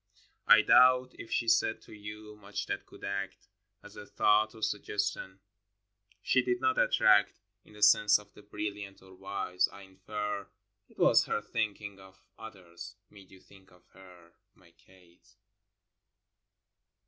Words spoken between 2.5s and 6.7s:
that could act As a thought or suggestion; she did